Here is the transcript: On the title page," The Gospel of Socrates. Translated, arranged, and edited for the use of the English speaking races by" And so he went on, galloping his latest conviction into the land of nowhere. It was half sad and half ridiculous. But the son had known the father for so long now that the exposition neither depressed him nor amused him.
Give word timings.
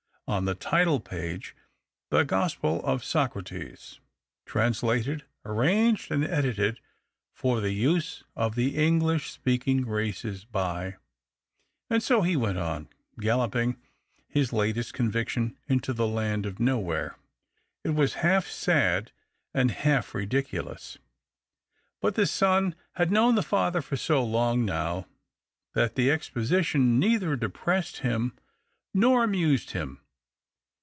On 0.27 0.45
the 0.45 0.55
title 0.55 1.01
page," 1.01 1.57
The 2.09 2.23
Gospel 2.23 2.81
of 2.85 3.03
Socrates. 3.03 3.99
Translated, 4.45 5.25
arranged, 5.43 6.09
and 6.09 6.23
edited 6.23 6.79
for 7.33 7.59
the 7.59 7.73
use 7.73 8.23
of 8.33 8.55
the 8.55 8.77
English 8.81 9.29
speaking 9.29 9.85
races 9.85 10.45
by" 10.45 10.95
And 11.89 12.01
so 12.01 12.21
he 12.21 12.37
went 12.37 12.57
on, 12.57 12.87
galloping 13.19 13.75
his 14.25 14.53
latest 14.53 14.93
conviction 14.93 15.57
into 15.67 15.91
the 15.91 16.07
land 16.07 16.45
of 16.45 16.61
nowhere. 16.61 17.17
It 17.83 17.89
was 17.89 18.13
half 18.23 18.47
sad 18.47 19.11
and 19.53 19.69
half 19.69 20.15
ridiculous. 20.15 20.97
But 21.99 22.15
the 22.15 22.25
son 22.25 22.75
had 22.93 23.11
known 23.11 23.35
the 23.35 23.43
father 23.43 23.81
for 23.81 23.97
so 23.97 24.23
long 24.23 24.63
now 24.63 25.07
that 25.73 25.95
the 25.95 26.09
exposition 26.09 26.99
neither 26.99 27.35
depressed 27.35 27.97
him 27.97 28.37
nor 28.93 29.25
amused 29.25 29.71
him. 29.71 29.97